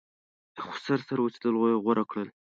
[0.71, 2.23] خسر سره اوسېدل یې غوره کړه.